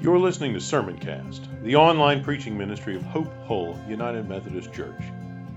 [0.00, 5.00] You're listening to Sermoncast, the online preaching ministry of Hope Hull United Methodist Church.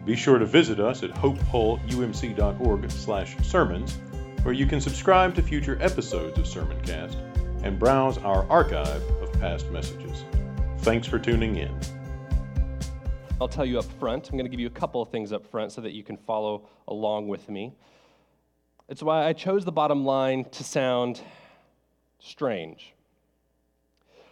[0.05, 3.97] Be sure to visit us at hopehullumc.org/sermons,
[4.43, 7.17] where you can subscribe to future episodes of Sermoncast
[7.63, 10.23] and browse our archive of past messages.
[10.77, 11.77] Thanks for tuning in.
[13.41, 14.29] I'll tell you up front.
[14.29, 16.15] I'm going to give you a couple of things up front so that you can
[16.15, 17.73] follow along with me.
[18.87, 21.19] It's why I chose the bottom line to sound
[22.19, 22.93] strange.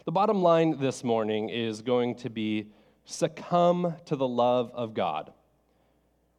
[0.06, 2.68] The bottom line this morning is going to be
[3.06, 5.34] succumb to the love of God.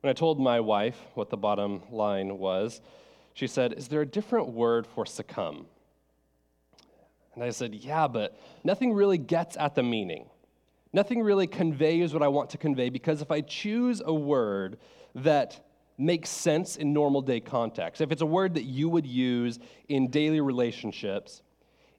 [0.01, 2.81] When I told my wife what the bottom line was,
[3.35, 5.67] she said, Is there a different word for succumb?
[7.35, 10.27] And I said, Yeah, but nothing really gets at the meaning.
[10.93, 14.79] Nothing really conveys what I want to convey because if I choose a word
[15.17, 15.61] that
[15.99, 19.59] makes sense in normal day context, if it's a word that you would use
[19.89, 21.43] in daily relationships,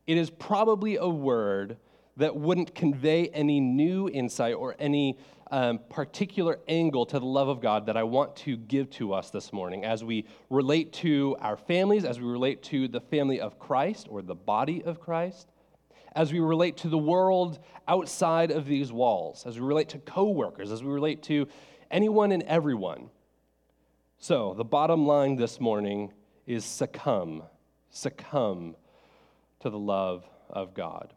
[0.08, 1.78] it is probably a word
[2.16, 5.18] that wouldn't convey any new insight or any
[5.52, 9.30] um, particular angle to the love of God that I want to give to us
[9.30, 13.60] this morning as we relate to our families, as we relate to the family of
[13.60, 15.50] Christ or the body of Christ,
[16.16, 20.72] as we relate to the world outside of these walls, as we relate to coworkers,
[20.72, 21.48] as we relate to
[21.92, 23.10] anyone and everyone.
[24.18, 26.12] So, the bottom line this morning
[26.48, 27.44] is succumb,
[27.92, 28.76] succumb
[29.68, 31.14] to the love of God.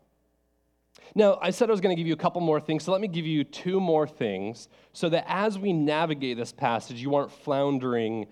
[1.14, 3.00] Now, I said I was going to give you a couple more things, so let
[3.00, 7.32] me give you two more things so that as we navigate this passage, you aren't
[7.32, 8.26] floundering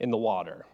[0.00, 0.66] in the water.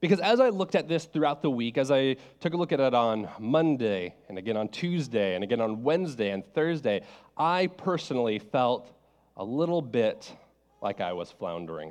[0.00, 2.80] Because as I looked at this throughout the week, as I took a look at
[2.80, 7.02] it on Monday, and again on Tuesday, and again on Wednesday and Thursday,
[7.36, 8.90] I personally felt
[9.36, 10.34] a little bit
[10.80, 11.90] like I was floundering.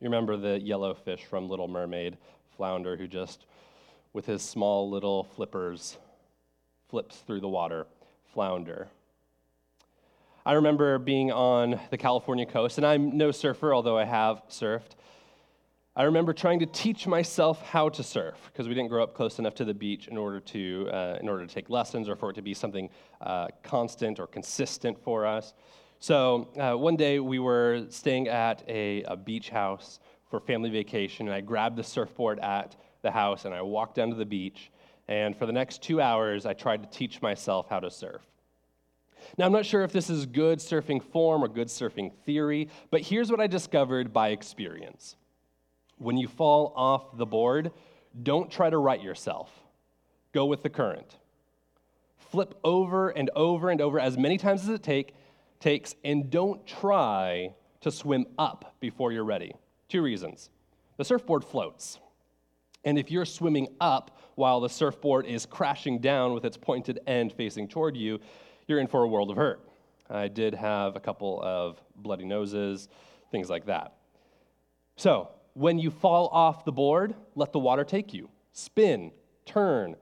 [0.00, 2.18] You remember the yellow fish from Little Mermaid,
[2.56, 3.46] Flounder, who just
[4.16, 5.98] with his small little flippers,
[6.88, 7.86] flips through the water,
[8.32, 8.88] flounder.
[10.46, 14.96] I remember being on the California coast, and I'm no surfer, although I have surfed.
[15.94, 19.38] I remember trying to teach myself how to surf because we didn't grow up close
[19.38, 22.30] enough to the beach in order to, uh, in order to take lessons or for
[22.30, 22.88] it to be something
[23.20, 25.52] uh, constant or consistent for us.
[25.98, 30.00] So uh, one day we were staying at a, a beach house
[30.30, 32.76] for family vacation, and I grabbed the surfboard at
[33.06, 34.70] the house and I walked down to the beach.
[35.08, 38.22] And for the next two hours, I tried to teach myself how to surf.
[39.38, 43.02] Now, I'm not sure if this is good surfing form or good surfing theory, but
[43.02, 45.16] here's what I discovered by experience.
[45.98, 47.72] When you fall off the board,
[48.22, 49.50] don't try to right yourself,
[50.32, 51.16] go with the current.
[52.30, 55.14] Flip over and over and over as many times as it take,
[55.60, 59.52] takes, and don't try to swim up before you're ready.
[59.88, 60.50] Two reasons.
[60.96, 61.98] The surfboard floats.
[62.86, 67.32] And if you're swimming up while the surfboard is crashing down with its pointed end
[67.32, 68.20] facing toward you,
[68.68, 69.60] you're in for a world of hurt.
[70.08, 72.88] I did have a couple of bloody noses,
[73.32, 73.94] things like that.
[74.94, 78.28] So, when you fall off the board, let the water take you.
[78.52, 79.10] Spin,
[79.46, 79.96] turn,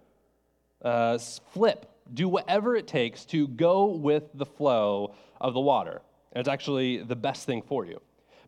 [0.83, 1.17] uh,
[1.53, 6.03] flip, do whatever it takes to go with the flow of the water.
[6.33, 8.01] And it's actually the best thing for you.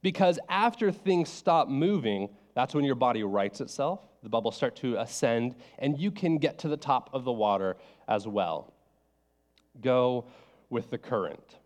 [0.03, 4.97] Because after things stop moving, that's when your body rights itself the bubbles start to
[4.97, 7.77] ascend, and you can get to the top of the water
[8.09, 8.75] as well.
[9.81, 10.25] Go
[10.69, 11.59] with the current.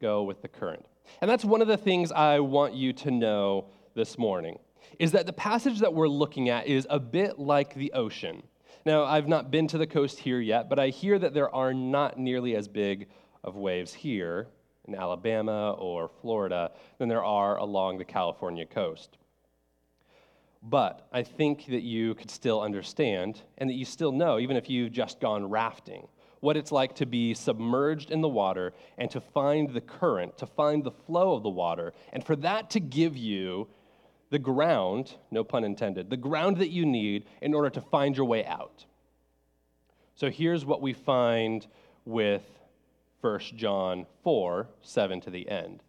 [0.00, 0.84] Go with the current.
[1.20, 4.58] And that's one of the things I want you to know this morning
[4.98, 8.42] is that the passage that we're looking at is a bit like the ocean.
[8.84, 11.72] Now, I've not been to the coast here yet, but I hear that there are
[11.72, 13.06] not nearly as big
[13.44, 14.48] of waves here
[14.88, 19.18] in Alabama or Florida than there are along the California coast.
[20.62, 24.68] But I think that you could still understand and that you still know, even if
[24.68, 26.06] you've just gone rafting,
[26.40, 30.46] what it's like to be submerged in the water and to find the current, to
[30.46, 33.68] find the flow of the water, and for that to give you
[34.30, 38.26] the ground, no pun intended, the ground that you need in order to find your
[38.26, 38.84] way out.
[40.14, 41.66] So here's what we find
[42.04, 42.44] with
[43.20, 45.82] 1 John 4 7 to the end.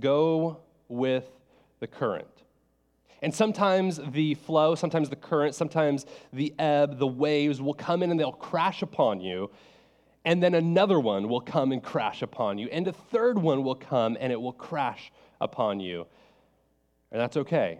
[0.00, 1.26] Go with
[1.80, 2.26] the current.
[3.22, 8.10] And sometimes the flow, sometimes the current, sometimes the ebb, the waves will come in
[8.10, 9.50] and they'll crash upon you.
[10.24, 12.68] And then another one will come and crash upon you.
[12.70, 16.06] And a third one will come and it will crash upon you.
[17.12, 17.78] And that's okay.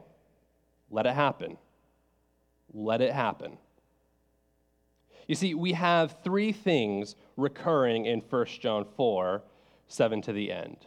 [0.90, 1.58] Let it happen.
[2.72, 3.58] Let it happen.
[5.26, 9.42] You see, we have three things recurring in 1 John 4
[9.88, 10.78] 7 to the end.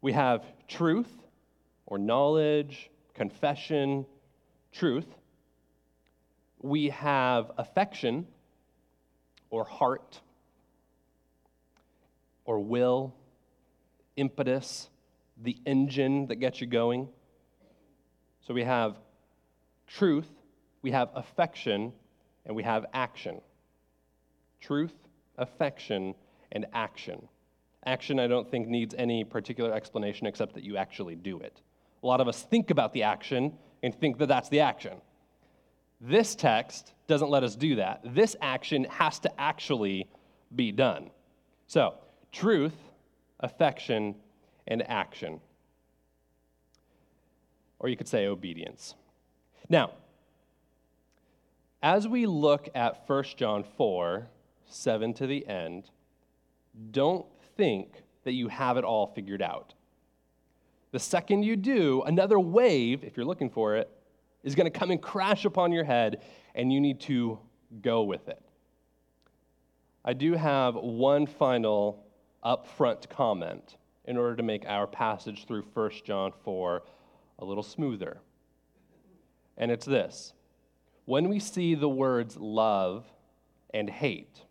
[0.00, 1.12] We have truth
[1.86, 4.06] or knowledge, confession,
[4.72, 5.06] truth.
[6.60, 8.26] We have affection,
[9.50, 10.20] or heart
[12.44, 13.14] or will,
[14.16, 14.88] impetus,
[15.42, 17.08] the engine that gets you going.
[18.46, 18.96] So we have
[19.86, 20.28] truth,
[20.80, 21.92] we have affection,
[22.46, 23.40] and we have action.
[24.60, 24.94] Truth,
[25.36, 26.14] affection,
[26.50, 27.28] and action.
[27.84, 31.60] Action, I don't think, needs any particular explanation except that you actually do it.
[32.02, 33.52] A lot of us think about the action
[33.82, 34.94] and think that that's the action.
[36.00, 38.00] This text doesn't let us do that.
[38.04, 40.08] This action has to actually
[40.54, 41.10] be done.
[41.66, 41.94] So,
[42.32, 42.76] truth,
[43.40, 44.14] affection,
[44.66, 45.40] and action.
[47.80, 48.94] Or you could say obedience.
[49.68, 49.92] Now,
[51.82, 54.26] as we look at 1 John 4,
[54.66, 55.90] 7 to the end,
[56.90, 59.74] don't think that you have it all figured out.
[60.90, 63.90] The second you do, another wave, if you're looking for it,
[64.42, 66.22] is going to come and crash upon your head,
[66.54, 67.38] and you need to
[67.82, 68.42] go with it.
[70.04, 72.06] I do have one final
[72.44, 73.76] upfront comment
[74.06, 76.82] in order to make our passage through 1 John 4
[77.40, 78.18] a little smoother.
[79.58, 80.32] And it's this
[81.04, 83.04] when we see the words love
[83.74, 84.42] and hate,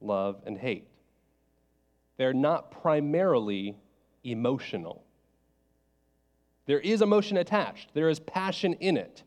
[0.00, 0.88] love and hate,
[2.16, 3.76] they're not primarily
[4.24, 5.04] emotional.
[6.68, 9.22] There is emotion attached, there is passion in it.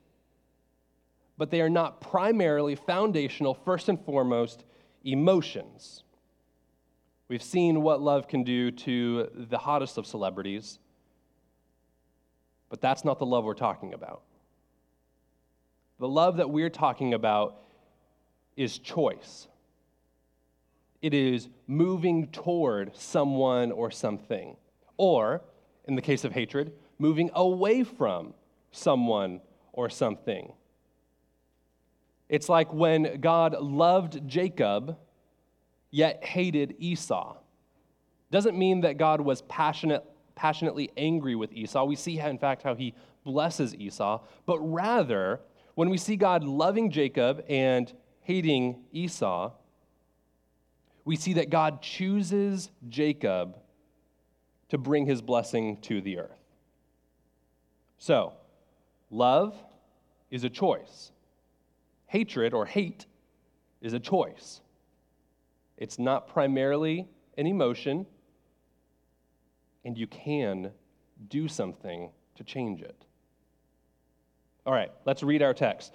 [1.40, 4.64] But they are not primarily foundational, first and foremost,
[5.04, 6.04] emotions.
[7.30, 10.78] We've seen what love can do to the hottest of celebrities,
[12.70, 14.22] but that's not the love we're talking about.
[16.00, 17.64] The love that we're talking about
[18.56, 19.48] is choice.
[21.02, 24.58] It is moving toward someone or something.
[24.98, 25.42] Or,
[25.86, 28.34] in the case of hatred, moving away from
[28.72, 29.42] someone
[29.74, 30.54] or something.
[32.30, 34.98] It's like when God loved Jacob,
[35.90, 37.38] yet hated Esau.
[38.30, 40.04] Doesn't mean that God was passionate,
[40.36, 41.84] passionately angry with Esau.
[41.86, 42.94] We see, in fact, how he
[43.26, 44.22] blesses Esau.
[44.46, 45.42] But rather,
[45.74, 49.52] when we see God loving Jacob and hating Esau,
[51.04, 53.58] we see that God chooses Jacob
[54.70, 56.41] to bring his blessing to the earth.
[58.02, 58.34] So,
[59.12, 59.54] love
[60.32, 61.12] is a choice.
[62.08, 63.06] Hatred or hate
[63.80, 64.60] is a choice.
[65.78, 67.08] It's not primarily
[67.38, 68.08] an emotion,
[69.86, 70.72] and you can
[71.30, 73.06] do something to change it.
[74.66, 75.94] All right, let's read our text.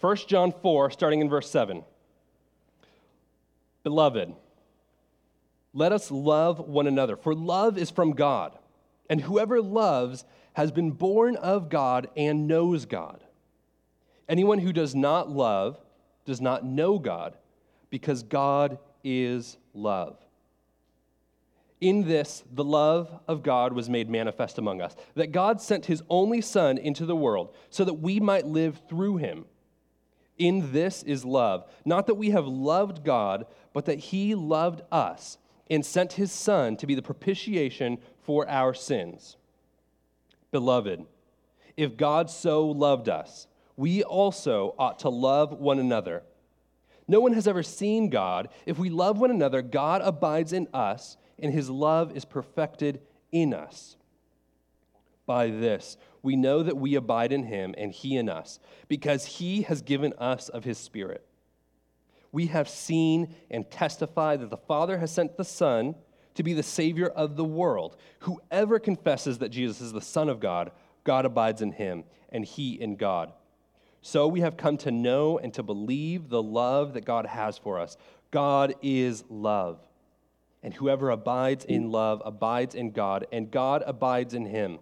[0.00, 1.84] 1 John 4, starting in verse 7.
[3.84, 4.34] Beloved,
[5.72, 8.58] let us love one another, for love is from God,
[9.08, 10.24] and whoever loves
[10.54, 13.24] has been born of God and knows God.
[14.28, 15.78] Anyone who does not love
[16.24, 17.36] does not know God,
[17.90, 20.16] because God is love.
[21.80, 26.02] In this, the love of God was made manifest among us, that God sent his
[26.08, 29.44] only Son into the world so that we might live through him.
[30.38, 35.36] In this is love, not that we have loved God, but that he loved us
[35.68, 39.36] and sent his Son to be the propitiation for our sins.
[40.50, 41.04] Beloved,
[41.76, 46.22] if God so loved us, we also ought to love one another.
[47.06, 48.48] No one has ever seen God.
[48.66, 53.00] If we love one another, God abides in us, and his love is perfected
[53.32, 53.96] in us.
[55.26, 59.62] By this, we know that we abide in him and he in us, because he
[59.62, 61.26] has given us of his Spirit.
[62.32, 65.94] We have seen and testified that the Father has sent the Son
[66.34, 67.96] to be the Savior of the world.
[68.20, 70.72] Whoever confesses that Jesus is the Son of God,
[71.04, 73.32] God abides in him, and he in God.
[74.02, 77.78] So we have come to know and to believe the love that God has for
[77.78, 77.96] us.
[78.30, 79.78] God is love.
[80.62, 84.78] And whoever abides in love abides in God, and God abides in him.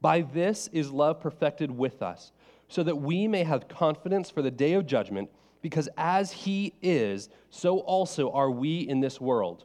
[0.00, 2.32] By this is love perfected with us,
[2.68, 5.30] so that we may have confidence for the day of judgment,
[5.62, 9.64] because as he is, so also are we in this world.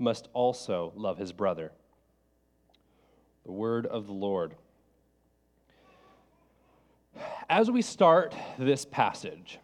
[0.00, 1.72] must also love his brother.
[3.44, 4.54] The word of the Lord.
[7.48, 9.58] As we start this passage,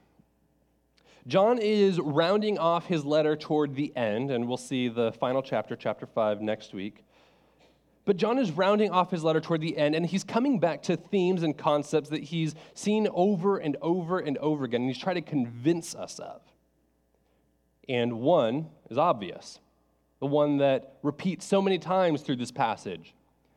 [1.26, 5.74] John is rounding off his letter toward the end, and we'll see the final chapter,
[5.74, 7.04] chapter 5, next week.
[8.04, 10.96] But John is rounding off his letter toward the end, and he's coming back to
[10.96, 15.16] themes and concepts that he's seen over and over and over again, and he's trying
[15.16, 16.40] to convince us of.
[17.88, 19.58] And one is obvious,
[20.20, 23.14] the one that repeats so many times through this passage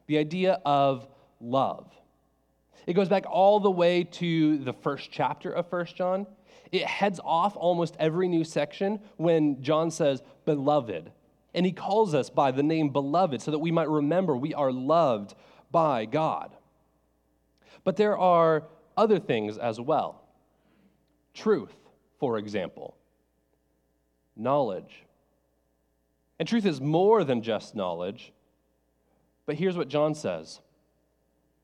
[0.07, 1.07] the idea of
[1.39, 1.85] love.
[2.87, 6.25] It goes back all the way to the first chapter of First John.
[6.71, 11.11] It heads off almost every new section when John says, Beloved.
[11.53, 14.71] And he calls us by the name beloved so that we might remember we are
[14.71, 15.35] loved
[15.71, 16.55] by God.
[17.83, 18.63] But there are
[18.97, 20.23] other things as well.
[21.33, 21.73] Truth,
[22.19, 22.95] for example,
[24.35, 25.03] knowledge.
[26.39, 28.31] And truth is more than just knowledge.
[29.45, 30.61] But here's what John says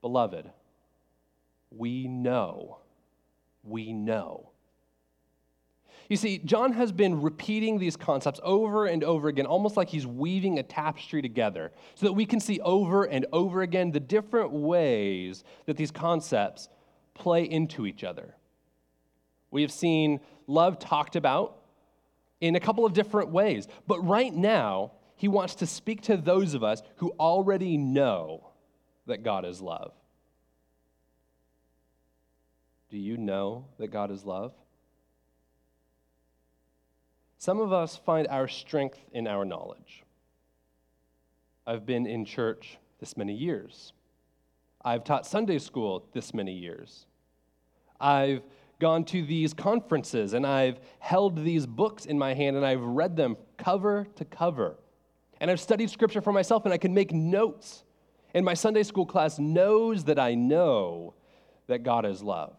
[0.02, 0.52] Beloved,
[1.72, 2.80] we know,
[3.64, 4.50] we know
[6.10, 10.06] you see, John has been repeating these concepts over and over again, almost like he's
[10.06, 14.52] weaving a tapestry together, so that we can see over and over again the different
[14.52, 16.70] ways that these concepts
[17.16, 18.36] play into each other.
[19.50, 21.58] We have seen love talked about
[22.42, 26.54] in a couple of different ways, but right now, he wants to speak to those
[26.54, 28.50] of us who already know
[29.08, 29.94] that God is love.
[32.90, 34.54] Do you know that God is love?
[37.38, 40.04] Some of us find our strength in our knowledge.
[41.68, 43.94] I've been in church this many years.
[44.84, 47.06] I've taught Sunday school this many years.
[48.00, 48.44] I've
[48.80, 53.16] gone to these conferences and I've held these books in my hand and I've read
[53.16, 54.78] them cover to cover.
[55.40, 57.84] And I've studied scripture for myself and I can make notes.
[58.34, 61.14] And my Sunday school class knows that I know
[61.68, 62.56] that God is love.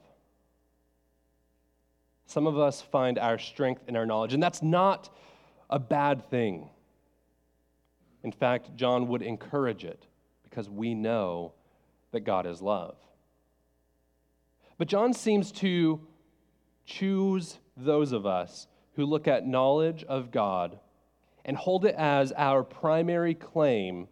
[2.26, 5.14] Some of us find our strength in our knowledge, and that's not
[5.70, 6.68] a bad thing.
[8.24, 10.06] In fact, John would encourage it
[10.42, 11.52] because we know
[12.10, 12.96] that God is love.
[14.78, 16.00] But John seems to
[16.84, 20.78] choose those of us who look at knowledge of God
[21.44, 24.08] and hold it as our primary claim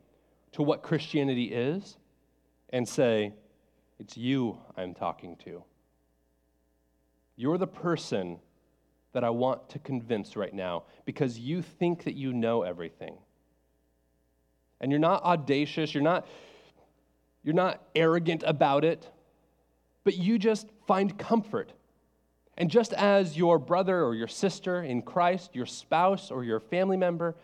[0.52, 1.96] to what Christianity is
[2.70, 3.32] and say,
[3.98, 5.62] It's you I'm talking to.
[7.36, 8.38] You're the person
[9.12, 13.16] that I want to convince right now because you think that you know everything.
[14.80, 16.26] And you're not audacious, you're not,
[17.42, 19.08] you're not arrogant about it,
[20.04, 21.72] but you just find comfort.
[22.56, 26.96] And just as your brother or your sister in Christ, your spouse or your family
[26.96, 27.34] member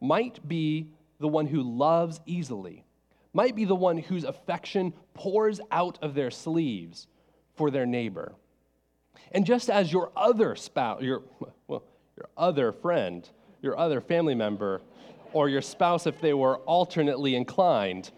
[0.00, 0.88] might be
[1.20, 2.84] the one who loves easily,
[3.32, 7.06] might be the one whose affection pours out of their sleeves
[7.56, 8.34] for their neighbor
[9.32, 11.22] and just as your other spouse, your,
[11.66, 11.84] well,
[12.16, 13.28] your other friend,
[13.62, 14.80] your other family member,
[15.32, 18.10] or your spouse, if they were alternately inclined,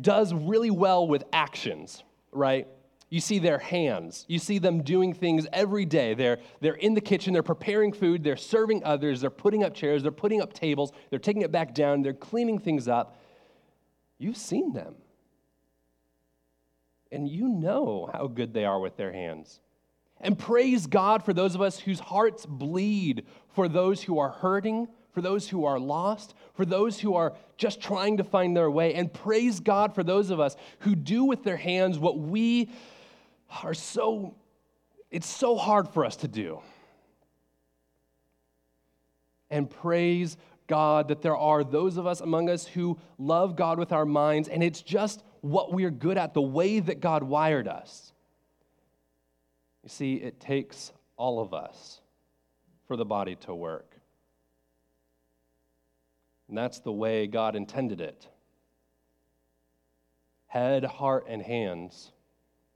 [0.00, 2.66] does really well with actions, right?
[3.10, 4.24] You see their hands.
[4.28, 6.14] You see them doing things every day.
[6.14, 10.02] They're, they're in the kitchen, they're preparing food, they're serving others, they're putting up chairs,
[10.02, 13.18] they're putting up tables, they're taking it back down, they're cleaning things up.
[14.18, 14.94] You've seen them
[17.12, 19.60] and you know how good they are with their hands.
[20.20, 24.88] And praise God for those of us whose hearts bleed for those who are hurting,
[25.12, 28.94] for those who are lost, for those who are just trying to find their way.
[28.94, 32.70] And praise God for those of us who do with their hands what we
[33.62, 34.34] are so,
[35.10, 36.60] it's so hard for us to do.
[39.50, 43.92] And praise God that there are those of us among us who love God with
[43.92, 48.12] our minds, and it's just what we're good at, the way that God wired us.
[49.82, 52.00] You see, it takes all of us
[52.86, 53.91] for the body to work.
[56.52, 58.28] And that's the way God intended it
[60.48, 62.12] head, heart, and hands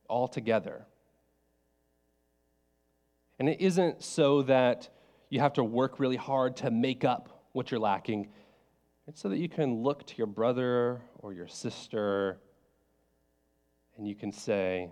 [0.09, 0.87] all together.
[3.39, 4.89] And it isn't so that
[5.29, 8.31] you have to work really hard to make up what you're lacking.
[9.09, 12.39] It's so that you can look to your brother or your sister
[13.99, 14.91] and you can say,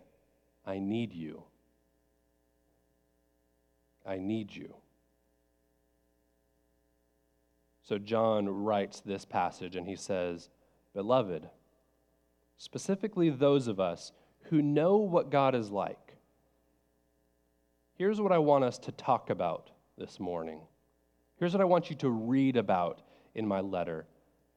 [0.66, 1.42] I need you.
[4.04, 4.74] I need you.
[7.84, 10.48] So John writes this passage and he says,
[10.94, 11.48] Beloved,
[12.56, 14.12] specifically those of us
[14.44, 16.14] who know what God is like,
[17.94, 20.60] here's what I want us to talk about this morning.
[21.36, 23.02] Here's what I want you to read about
[23.34, 24.06] in my letter.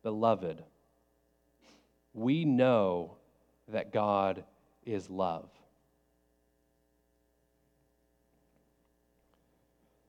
[0.04, 0.64] Beloved,
[2.14, 3.18] we know
[3.68, 4.46] that God
[4.86, 5.50] is love.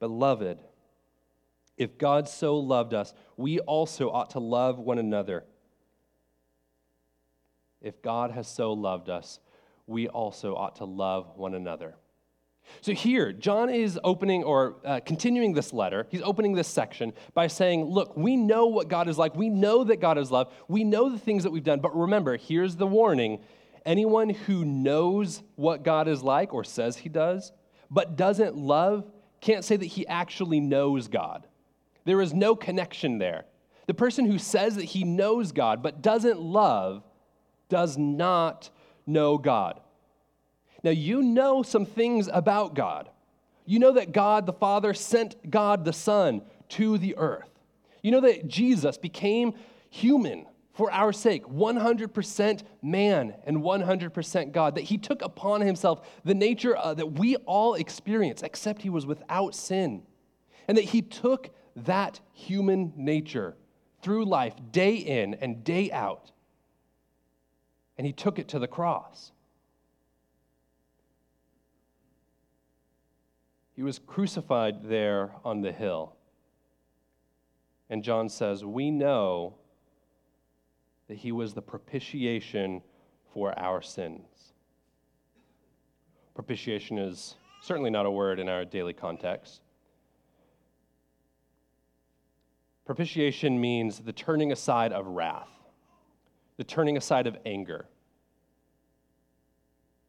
[0.00, 0.58] Beloved,
[1.76, 5.44] if God so loved us, we also ought to love one another.
[7.80, 9.40] If God has so loved us,
[9.86, 11.96] we also ought to love one another.
[12.80, 16.06] So here, John is opening or uh, continuing this letter.
[16.10, 19.34] He's opening this section by saying, Look, we know what God is like.
[19.34, 20.52] We know that God is love.
[20.68, 21.80] We know the things that we've done.
[21.80, 23.40] But remember, here's the warning
[23.84, 27.52] anyone who knows what God is like or says he does,
[27.90, 29.10] but doesn't love,
[29.44, 31.46] can't say that he actually knows God.
[32.06, 33.44] There is no connection there.
[33.86, 37.02] The person who says that he knows God but doesn't love
[37.68, 38.70] does not
[39.06, 39.80] know God.
[40.82, 43.10] Now, you know some things about God.
[43.66, 47.50] You know that God the Father sent God the Son to the earth.
[48.02, 49.52] You know that Jesus became
[49.90, 56.34] human for our sake, 100% man and 100% God, that he took upon himself the
[56.34, 60.02] nature uh, that we all experience, except he was without sin,
[60.66, 63.56] and that he took that human nature
[64.02, 66.32] through life, day in and day out.
[67.96, 69.30] And he took it to the cross.
[73.76, 76.16] He was crucified there on the hill.
[77.88, 79.54] And John says, We know
[81.08, 82.82] that he was the propitiation
[83.32, 84.52] for our sins.
[86.34, 89.60] Propitiation is certainly not a word in our daily context.
[92.84, 95.48] Propitiation means the turning aside of wrath,
[96.56, 97.86] the turning aside of anger.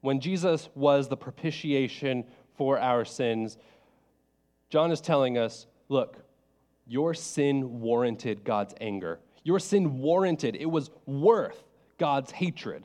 [0.01, 2.25] When Jesus was the propitiation
[2.57, 3.57] for our sins,
[4.69, 6.17] John is telling us look,
[6.87, 9.19] your sin warranted God's anger.
[9.45, 11.63] Your sin warranted, it was worth
[11.99, 12.83] God's hatred,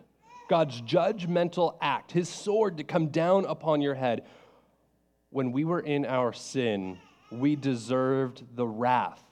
[0.51, 4.27] God's judgmental act, his sword to come down upon your head.
[5.31, 6.99] When we were in our sin,
[7.33, 9.25] we deserved the wrath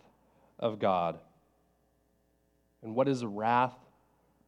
[0.58, 1.18] of God.
[2.82, 3.76] And what is wrath?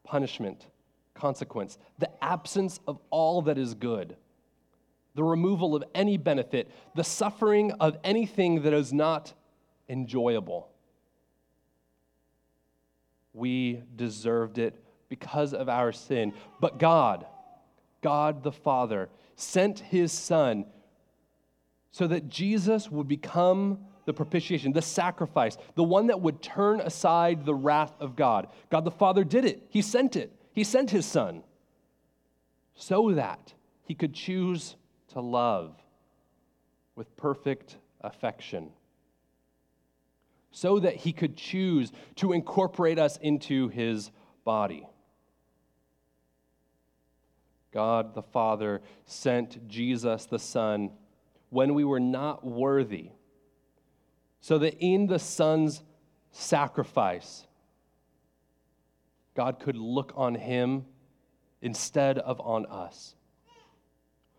[0.03, 0.67] Punishment,
[1.13, 4.17] consequence, the absence of all that is good,
[5.15, 9.35] the removal of any benefit, the suffering of anything that is not
[9.87, 10.70] enjoyable.
[13.33, 16.33] We deserved it because of our sin.
[16.61, 17.27] But God,
[18.01, 20.67] God the Father, sent his Son
[21.91, 27.45] so that Jesus would become the propitiation, the sacrifice, the one that would turn aside
[27.45, 28.49] the wrath of God.
[28.71, 31.43] God the Father did it, He sent it, He sent His Son
[32.75, 33.53] so that
[33.85, 34.77] He could choose
[35.09, 35.75] to love
[36.97, 38.71] with perfect affection,
[40.51, 44.11] so that He could choose to incorporate us into His
[44.45, 44.87] body.
[47.73, 50.91] God the Father sent Jesus the Son
[51.51, 53.11] when we were not worthy
[54.41, 55.83] so that in the Son's
[56.31, 57.47] sacrifice,
[59.35, 60.87] God could look on him
[61.63, 63.15] instead of on us.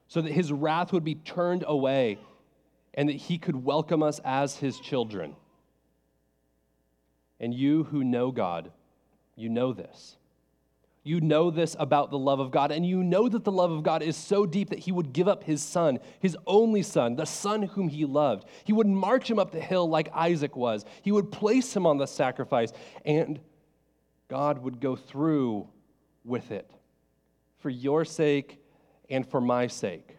[0.07, 2.17] So that his wrath would be turned away
[2.93, 5.35] and that he could welcome us as his children.
[7.41, 8.71] And you who know God,
[9.35, 10.15] you know this.
[11.03, 13.81] You know this about the love of God, and you know that the love of
[13.81, 17.25] God is so deep that He would give up His Son, His only Son, the
[17.25, 18.45] Son whom He loved.
[18.63, 21.97] He would march him up the hill like Isaac was, He would place him on
[21.97, 22.71] the sacrifice,
[23.03, 23.39] and
[24.27, 25.67] God would go through
[26.23, 26.69] with it
[27.57, 28.59] for your sake
[29.09, 30.17] and for my sake.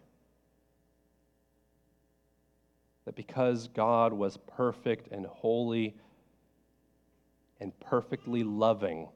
[3.04, 5.94] That because God was perfect and holy
[7.62, 9.08] and perfectly loving,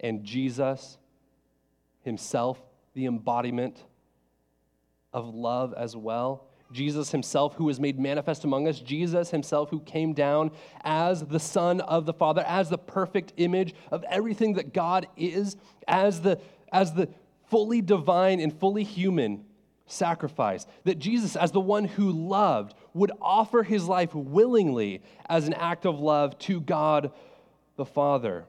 [0.00, 0.98] and Jesus
[2.02, 2.60] himself,
[2.94, 3.84] the embodiment
[5.12, 6.48] of love as well.
[6.72, 10.50] Jesus himself, who was made manifest among us, Jesus himself, who came down
[10.82, 15.56] as the Son of the Father, as the perfect image of everything that God is,
[15.86, 16.40] as the,
[16.72, 17.08] as the
[17.46, 19.44] fully divine and fully human
[19.88, 20.66] sacrifice.
[20.84, 25.84] That Jesus, as the one who loved, would offer his life willingly as an act
[25.84, 27.10] of love to God
[27.76, 28.44] the Father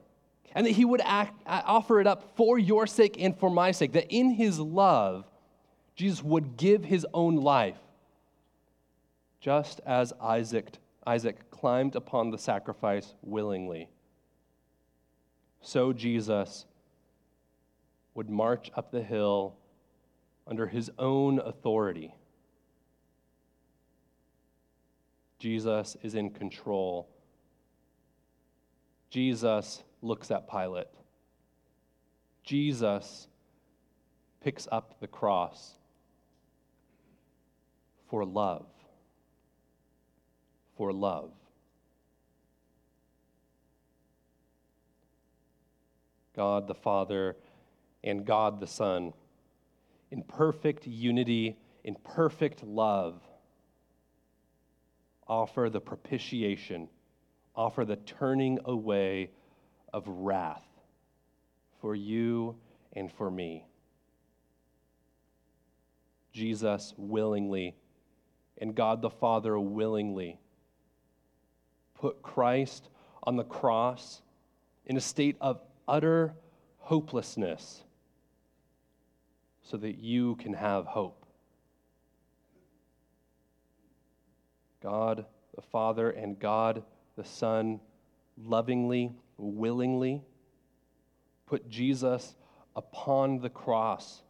[0.54, 3.92] and that he would act, offer it up for your sake and for my sake,
[3.92, 5.24] that in his love,
[5.94, 7.78] Jesus would give his own life
[9.40, 10.76] just as Isaac,
[11.06, 13.88] Isaac climbed upon the sacrifice willingly,
[15.62, 16.66] so Jesus
[18.14, 19.56] would march up the hill
[20.50, 22.12] under his own authority.
[25.38, 27.08] Jesus is in control.
[29.08, 30.88] Jesus looks at Pilate.
[32.44, 33.28] Jesus
[34.42, 35.74] picks up the cross
[38.08, 38.66] for love.
[40.76, 41.30] For love.
[46.34, 47.36] God the Father
[48.02, 49.12] and God the Son,
[50.10, 53.20] in perfect unity, in perfect love,
[55.26, 56.88] offer the propitiation,
[57.54, 59.30] offer the turning away
[59.92, 60.66] of wrath
[61.80, 62.56] for you
[62.92, 63.64] and for me.
[66.32, 67.74] Jesus willingly
[68.58, 70.38] and God the Father willingly
[71.94, 72.88] put Christ
[73.22, 74.22] on the cross
[74.86, 76.34] in a state of utter
[76.78, 77.84] hopelessness
[79.70, 81.24] so that you can have hope.
[84.82, 86.82] God the Father and God
[87.16, 87.80] the Son
[88.42, 90.22] lovingly, willingly
[91.46, 92.34] put Jesus
[92.74, 94.22] upon the cross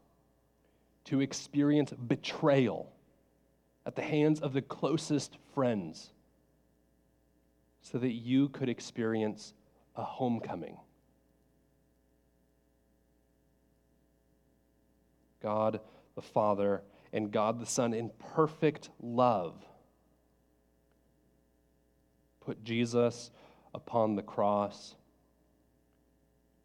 [1.04, 2.92] to experience betrayal
[3.86, 6.10] at the hands of the closest friends
[7.82, 9.54] so that you could experience
[9.96, 10.76] a homecoming.
[15.42, 15.80] God
[16.14, 19.54] the Father and God the Son in perfect love
[22.40, 23.30] put Jesus
[23.74, 24.96] upon the cross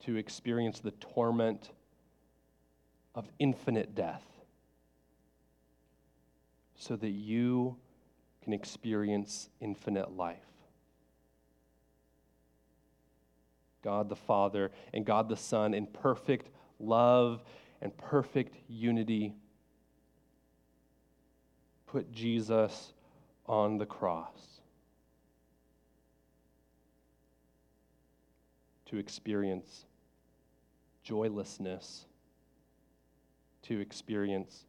[0.06, 1.72] to experience the torment
[3.14, 4.26] of infinite death
[6.76, 7.76] so that you
[8.44, 10.38] can experience infinite life.
[13.84, 17.44] God the Father and God the Son in perfect love
[17.86, 19.36] and perfect unity
[21.86, 22.94] put Jesus
[23.46, 24.60] on the cross
[28.88, 29.86] to experience
[31.04, 32.06] joylessness,
[33.62, 34.66] to experience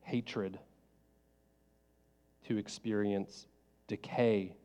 [0.00, 0.58] hatred,
[2.48, 3.46] to experience
[3.88, 4.56] decay,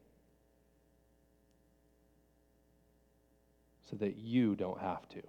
[3.89, 5.21] so that you don't have to.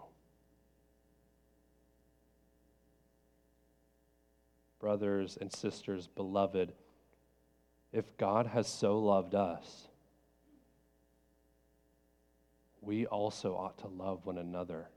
[4.82, 6.72] Brothers and sisters, beloved,
[7.92, 9.86] if God has so loved us,
[12.80, 14.88] we also ought to love one another.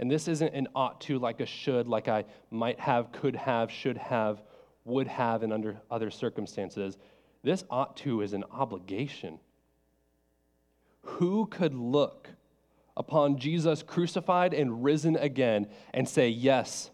[0.00, 3.70] And this isn't an ought to like a should, like I might have, could have,
[3.70, 4.42] should have,
[4.84, 6.98] would have, and under other circumstances.
[7.44, 9.38] This ought to is an obligation.
[11.02, 12.21] Who could look
[12.96, 16.90] upon Jesus crucified and risen again and say, Yes,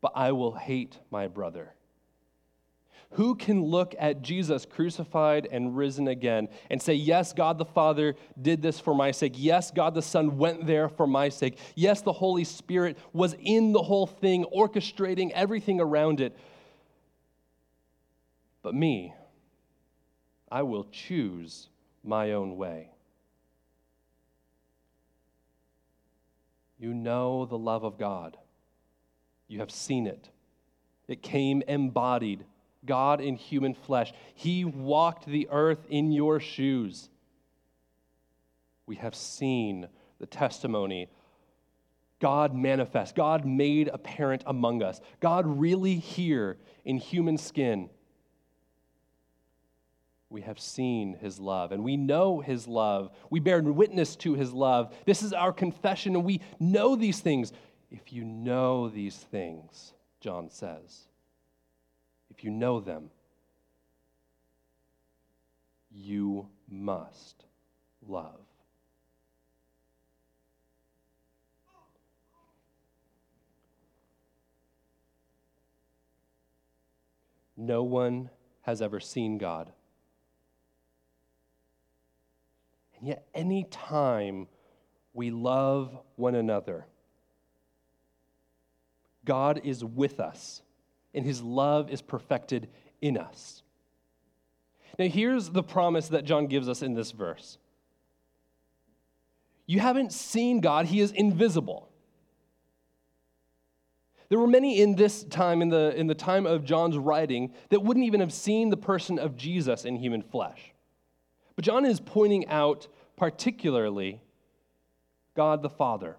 [0.00, 1.74] but I will hate my brother?
[3.10, 8.16] Who can look at Jesus crucified and risen again and say, Yes, God the Father
[8.40, 9.34] did this for my sake.
[9.36, 11.58] Yes, God the Son went there for my sake.
[11.74, 16.36] Yes, the Holy Spirit was in the whole thing, orchestrating everything around it.
[18.62, 19.14] But me,
[20.50, 21.68] I will choose
[22.02, 22.90] my own way.
[26.78, 28.36] You know the love of God.
[29.48, 30.28] You have seen it.
[31.08, 32.44] It came embodied
[32.84, 34.12] God in human flesh.
[34.34, 37.08] He walked the earth in your shoes.
[38.86, 41.08] We have seen the testimony.
[42.18, 47.90] God manifest, God made apparent among us, God really here in human skin.
[50.28, 53.10] We have seen his love and we know his love.
[53.30, 54.92] We bear witness to his love.
[55.04, 57.52] This is our confession, and we know these things.
[57.90, 61.08] If you know these things, John says,
[62.30, 63.10] if you know them,
[65.90, 67.44] you must
[68.06, 68.40] love.
[77.56, 78.28] No one
[78.62, 79.72] has ever seen God.
[82.98, 84.48] And yet, any time
[85.12, 86.86] we love one another,
[89.24, 90.62] God is with us
[91.14, 92.68] and his love is perfected
[93.00, 93.62] in us.
[94.98, 97.58] Now, here's the promise that John gives us in this verse
[99.66, 101.88] you haven't seen God, he is invisible.
[104.28, 107.82] There were many in this time, in the, in the time of John's writing, that
[107.82, 110.72] wouldn't even have seen the person of Jesus in human flesh.
[111.56, 114.20] But John is pointing out particularly
[115.34, 116.16] God the Father.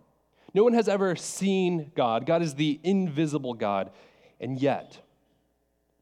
[0.53, 2.25] No one has ever seen God.
[2.25, 3.91] God is the invisible God.
[4.39, 5.01] And yet,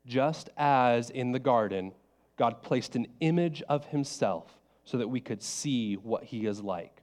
[0.06, 1.92] just as in the garden,
[2.38, 7.02] God placed an image of himself so that we could see what he is like.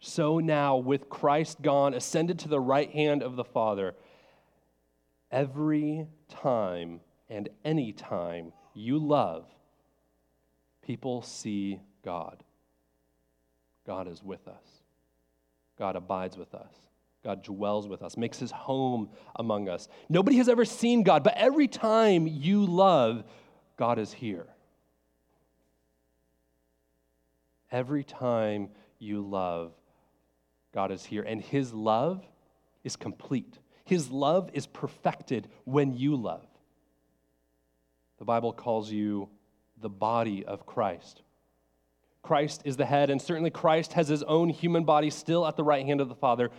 [0.00, 3.94] So now, with Christ gone, ascended to the right hand of the Father,
[5.30, 9.46] every time and any time you love,
[10.86, 12.42] people see God.
[13.86, 14.82] God is with us.
[15.78, 16.72] God abides with us.
[17.24, 19.88] God dwells with us, makes his home among us.
[20.10, 23.24] Nobody has ever seen God, but every time you love,
[23.78, 24.46] God is here.
[27.72, 28.68] Every time
[28.98, 29.72] you love,
[30.72, 31.22] God is here.
[31.22, 32.22] And his love
[32.84, 33.58] is complete.
[33.84, 36.46] His love is perfected when you love.
[38.18, 39.28] The Bible calls you
[39.84, 41.20] the body of Christ.
[42.22, 45.62] Christ is the head, and certainly Christ has his own human body still at the
[45.62, 46.50] right hand of the Father.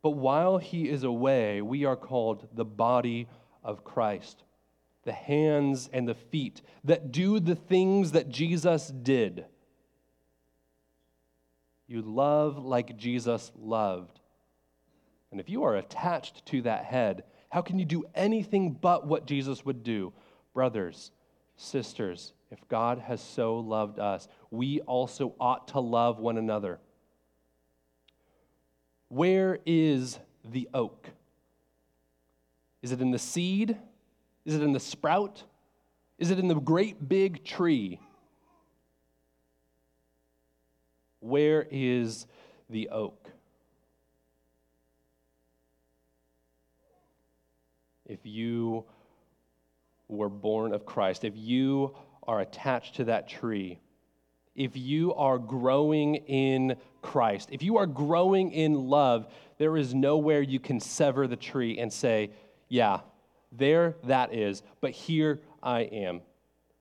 [0.00, 3.26] But while he is away, we are called the body
[3.64, 4.44] of Christ,
[5.02, 9.44] the hands and the feet that do the things that Jesus did.
[11.88, 14.20] You love like Jesus loved.
[15.32, 19.26] And if you are attached to that head, how can you do anything but what
[19.26, 20.12] Jesus would do?
[20.54, 21.10] Brothers,
[21.60, 26.80] sisters, if God has so loved us, we also ought to love one another.
[29.08, 31.10] Where is the oak?
[32.82, 33.76] Is it in the seed?
[34.44, 35.44] Is it in the sprout?
[36.18, 38.00] Is it in the great big tree?
[41.20, 42.26] Where is
[42.70, 43.28] the oak?
[48.06, 48.84] If you
[50.10, 51.94] were born of Christ, if you
[52.26, 53.78] are attached to that tree,
[54.54, 60.42] if you are growing in Christ, if you are growing in love, there is nowhere
[60.42, 62.30] you can sever the tree and say,
[62.68, 63.00] Yeah,
[63.52, 66.22] there that is, but here I am.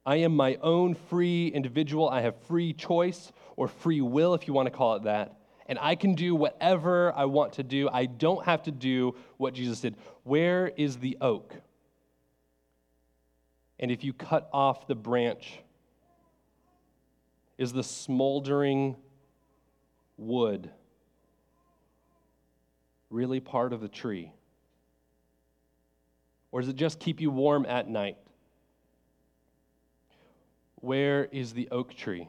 [0.05, 2.09] I am my own free individual.
[2.09, 5.37] I have free choice or free will, if you want to call it that.
[5.67, 7.89] And I can do whatever I want to do.
[7.91, 9.95] I don't have to do what Jesus did.
[10.23, 11.53] Where is the oak?
[13.79, 15.59] And if you cut off the branch,
[17.57, 18.95] is the smoldering
[20.17, 20.69] wood
[23.09, 24.31] really part of the tree?
[26.51, 28.17] Or does it just keep you warm at night?
[30.75, 32.27] Where is the oak tree?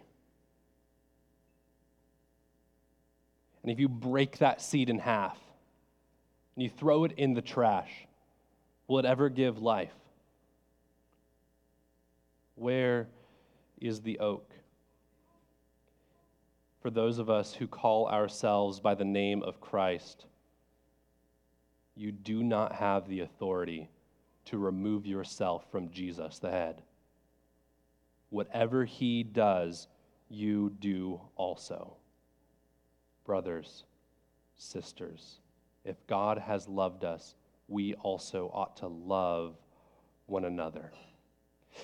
[3.62, 5.38] And if you break that seed in half
[6.54, 7.90] and you throw it in the trash,
[8.88, 9.92] will it ever give life?
[12.60, 13.08] Where
[13.80, 14.52] is the oak?
[16.82, 20.26] For those of us who call ourselves by the name of Christ,
[21.96, 23.88] you do not have the authority
[24.44, 26.82] to remove yourself from Jesus, the head.
[28.28, 29.88] Whatever he does,
[30.28, 31.96] you do also.
[33.24, 33.84] Brothers,
[34.58, 35.40] sisters,
[35.86, 37.36] if God has loved us,
[37.68, 39.56] we also ought to love
[40.26, 40.92] one another.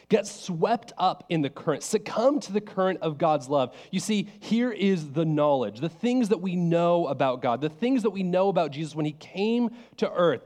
[0.09, 3.75] Get swept up in the current, succumb to the current of God's love.
[3.91, 8.03] You see, here is the knowledge, the things that we know about God, the things
[8.03, 10.43] that we know about Jesus when he came to earth.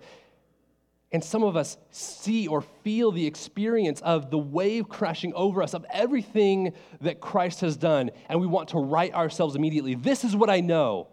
[1.13, 5.75] And some of us see or feel the experience of the wave crashing over us,
[5.75, 9.97] of everything that Christ has done, and we want to right ourselves immediately.
[9.97, 11.09] This is what I know.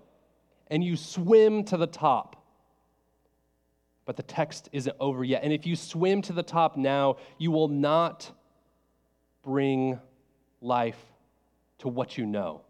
[0.67, 2.35] And you swim to the top
[4.07, 5.43] but the text isn't over yet.
[5.43, 8.31] And if you swim to the top now, you will not
[9.43, 9.99] bring
[10.61, 10.97] life
[11.79, 12.61] to what you know.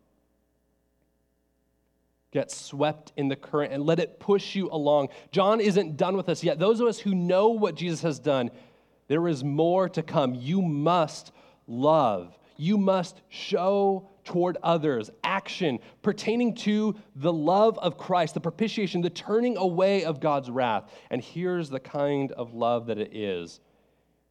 [2.32, 5.10] Get swept in the current and let it push you along.
[5.32, 6.58] John isn't done with us yet.
[6.58, 8.50] Those of us who know what Jesus has done,
[9.08, 10.34] there is more to come.
[10.34, 11.32] You must
[11.67, 19.02] love, you must show toward others, action pertaining to the love of Christ, the propitiation,
[19.02, 20.92] the turning away of God's wrath.
[21.10, 23.62] And here's the kind of love that it is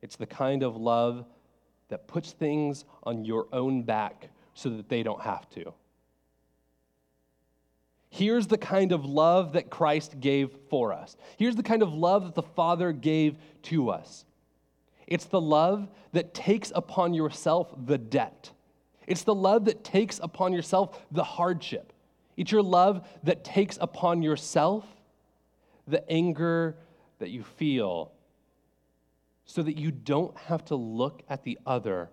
[0.02, 1.24] it's the kind of love
[1.88, 5.72] that puts things on your own back so that they don't have to.
[8.10, 11.16] Here's the kind of love that Christ gave for us.
[11.38, 14.26] Here's the kind of love that the Father gave to us.
[15.06, 18.52] It's the love that takes upon yourself the debt
[19.06, 21.92] it's the love that takes upon yourself the hardship.
[22.36, 24.84] It's your love that takes upon yourself
[25.88, 26.76] the anger,
[27.18, 28.12] that you feel
[29.46, 32.10] so that you don't have to look at the other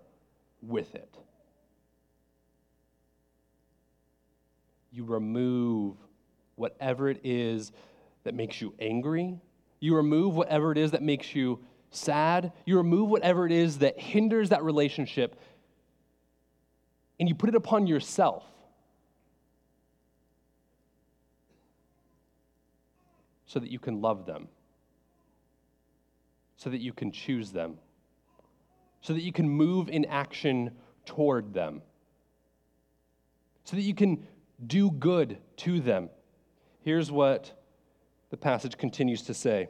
[0.62, 1.18] with it.
[4.92, 5.96] You remove
[6.54, 7.72] whatever it is
[8.22, 9.36] that makes you angry.
[9.80, 11.58] You remove whatever it is that makes you
[11.90, 12.52] sad.
[12.64, 15.38] You remove whatever it is that hinders that relationship
[17.18, 18.44] and you put it upon yourself.
[23.46, 24.48] So that you can love them,
[26.56, 27.78] so that you can choose them,
[29.00, 30.72] so that you can move in action
[31.06, 31.82] toward them,
[33.62, 34.26] so that you can
[34.66, 36.10] do good to them.
[36.80, 37.52] Here's what
[38.30, 39.68] the passage continues to say.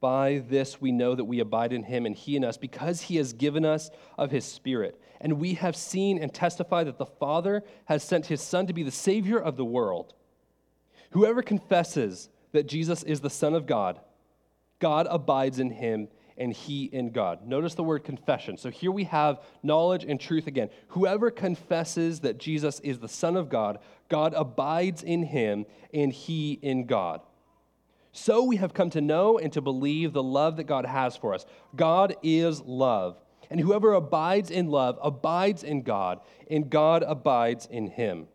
[0.00, 3.16] By this we know that we abide in him and he in us, because he
[3.16, 5.00] has given us of his Spirit.
[5.20, 8.82] And we have seen and testified that the Father has sent his Son to be
[8.82, 10.14] the Savior of the world.
[11.10, 14.00] Whoever confesses that Jesus is the Son of God,
[14.78, 16.08] God abides in him
[16.38, 17.46] and he in God.
[17.46, 18.56] Notice the word confession.
[18.56, 20.70] So here we have knowledge and truth again.
[20.88, 26.52] Whoever confesses that Jesus is the Son of God, God abides in him and he
[26.62, 27.20] in God.
[28.12, 31.34] So we have come to know and to believe the love that God has for
[31.34, 31.46] us.
[31.76, 33.20] God is love.
[33.50, 38.28] And whoever abides in love abides in God, and God abides in him.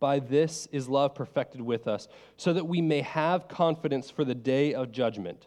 [0.00, 4.34] By this is love perfected with us, so that we may have confidence for the
[4.34, 5.46] day of judgment.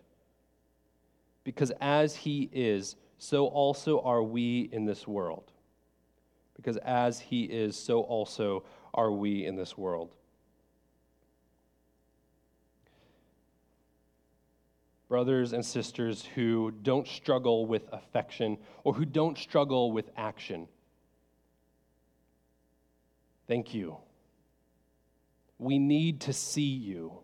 [1.43, 5.51] Because as he is, so also are we in this world.
[6.55, 10.13] Because as he is, so also are we in this world.
[15.08, 20.68] Brothers and sisters who don't struggle with affection or who don't struggle with action.
[23.48, 23.98] Thank you.
[25.60, 27.20] We need to see you.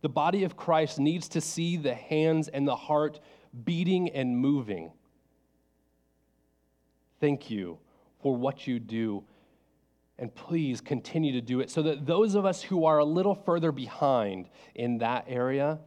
[0.00, 3.18] The body of Christ needs to see the hands and the heart
[3.64, 4.92] beating and moving.
[7.20, 7.78] Thank you
[8.22, 9.24] for what you do.
[10.20, 13.34] And please continue to do it so that those of us who are a little
[13.34, 15.78] further behind in that area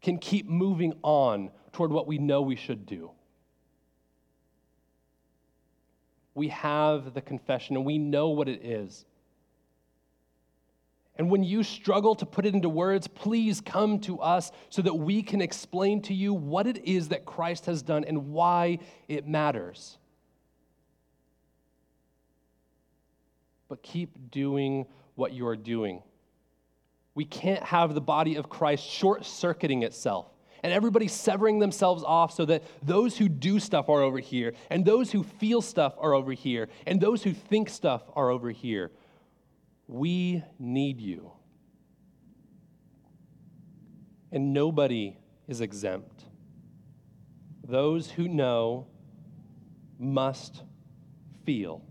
[0.00, 3.10] can keep moving on toward what we know we should do.
[6.34, 9.04] We have the confession and we know what it is.
[11.16, 14.94] And when you struggle to put it into words, please come to us so that
[14.94, 19.26] we can explain to you what it is that Christ has done and why it
[19.26, 19.98] matters.
[23.68, 26.02] But keep doing what you are doing.
[27.18, 30.28] We can't have the body of Christ short circuiting itself
[30.62, 34.84] and everybody severing themselves off so that those who do stuff are over here, and
[34.84, 38.92] those who feel stuff are over here, and those who think stuff are over here.
[39.88, 41.32] We need you.
[44.30, 46.22] And nobody is exempt.
[47.64, 48.86] Those who know
[49.98, 50.62] must
[51.44, 51.82] feel.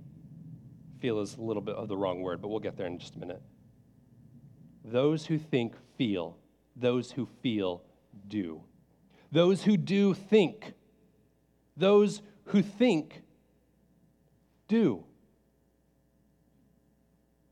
[1.02, 3.18] Feel is a little bit of the wrong word, but we'll get there in just
[3.18, 3.42] a minute.
[4.90, 6.38] Those who think feel,
[6.74, 7.82] those who feel
[8.30, 8.62] do.
[9.34, 10.74] Those who do think,
[11.76, 13.22] those who think
[14.70, 15.04] do.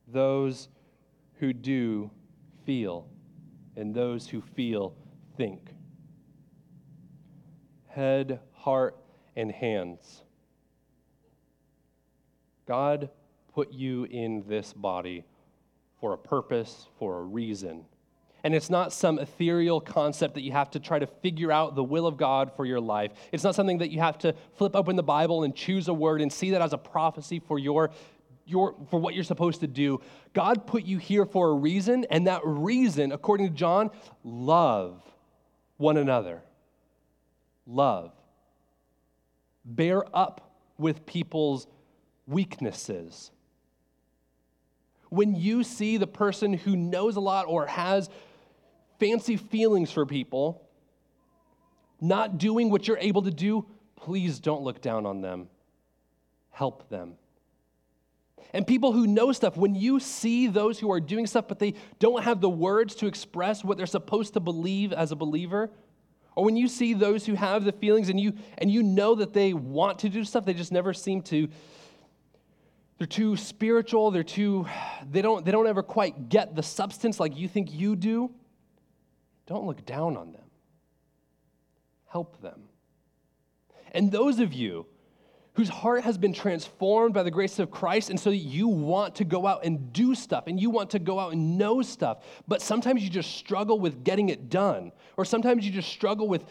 [0.07, 0.69] Those
[1.39, 2.09] who do
[2.65, 3.05] feel,
[3.75, 4.95] and those who feel
[5.35, 5.59] think.
[7.87, 8.95] Head, heart,
[9.35, 10.23] and hands.
[12.65, 13.09] God
[13.53, 15.25] put you in this body
[15.99, 17.85] for a purpose, for a reason.
[18.43, 21.83] And it's not some ethereal concept that you have to try to figure out the
[21.83, 23.11] will of God for your life.
[23.31, 26.21] It's not something that you have to flip open the Bible and choose a word
[26.21, 27.89] and see that as a prophecy for your,
[28.45, 29.99] your for what you're supposed to do.
[30.33, 33.89] God put you here for a reason, and that reason, according to John,
[34.23, 35.01] love
[35.77, 36.43] one another.
[37.65, 38.11] Love.
[39.65, 41.65] Bear up with people's
[42.27, 43.31] weaknesses
[45.15, 48.09] when you see the person who knows a lot or has
[48.99, 50.61] fancy feelings for people
[52.01, 55.47] not doing what you're able to do, please don't look down on them.
[56.51, 57.13] Help them.
[58.53, 61.73] And people who know stuff, when you see those who are doing stuff, but they
[61.99, 65.69] don't have the words to express what they're supposed to believe as a believer,
[66.35, 69.33] or when you see those who have the feelings and you and you know that
[69.33, 71.47] they want to do stuff, they just never seem to
[72.97, 74.67] they're too spiritual, they're too
[75.09, 78.31] they don't they don't ever quite get the substance like you think you do.
[79.47, 80.41] Don't look down on them.
[82.07, 82.61] Help them.
[83.91, 84.85] And those of you
[85.53, 89.23] whose heart has been transformed by the grace of Christ, and so you want to
[89.23, 92.61] go out and do stuff and you want to go out and know stuff, but
[92.61, 96.43] sometimes you just struggle with getting it done, or sometimes you just struggle with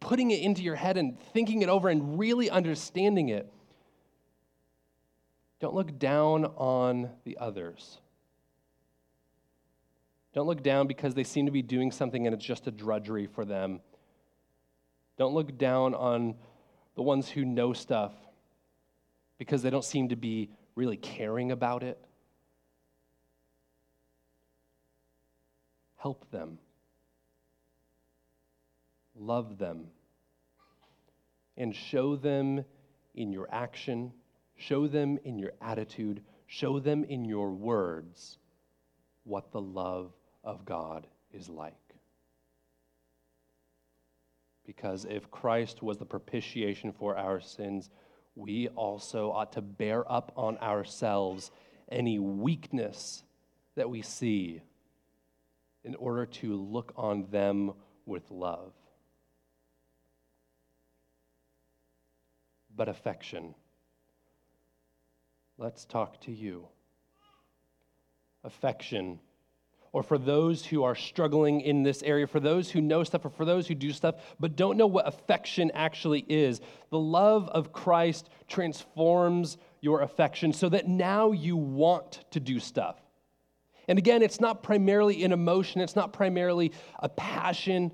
[0.00, 3.52] putting it into your head and thinking it over and really understanding it.
[5.66, 7.98] Don't look down on the others.
[10.32, 13.26] Don't look down because they seem to be doing something and it's just a drudgery
[13.26, 13.80] for them.
[15.18, 16.36] Don't look down on
[16.94, 18.12] the ones who know stuff
[19.38, 21.98] because they don't seem to be really caring about it.
[25.96, 26.58] Help them.
[29.18, 29.88] Love them.
[31.56, 32.64] And show them
[33.16, 34.12] in your action,
[34.56, 38.38] show them in your attitude, show them in your words
[39.24, 40.12] what the love
[40.44, 41.74] of God is like.
[44.64, 47.88] Because if Christ was the propitiation for our sins,
[48.34, 51.50] we also ought to bear up on ourselves
[51.90, 53.22] any weakness
[53.76, 54.60] that we see
[55.84, 57.72] in order to look on them
[58.06, 58.72] with love.
[62.74, 63.54] But affection.
[65.58, 66.68] Let's talk to you.
[68.44, 69.20] Affection
[69.96, 73.30] or for those who are struggling in this area, for those who know stuff, or
[73.30, 76.60] for those who do stuff but don't know what affection actually is.
[76.90, 83.00] The love of Christ transforms your affection so that now you want to do stuff.
[83.88, 87.90] And again, it's not primarily an emotion, it's not primarily a passion.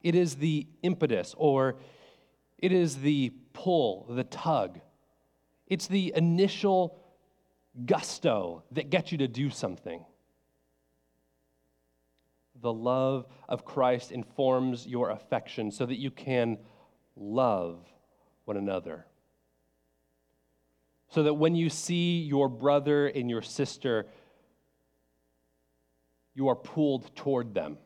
[0.00, 1.74] It is the impetus, or
[2.56, 4.78] it is the pull, the tug.
[5.70, 6.98] It's the initial
[7.86, 10.04] gusto that gets you to do something
[12.60, 16.58] the love of Christ informs your affection so that you can
[17.16, 17.78] love
[18.44, 19.06] one another.
[21.08, 24.06] So that when you see your brother and your sister,
[26.34, 27.78] you are pulled toward them.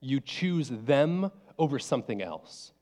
[0.00, 2.72] You choose them over something else.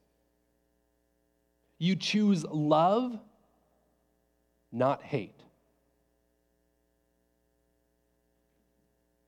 [1.79, 3.19] You choose love,
[4.73, 5.43] not hate.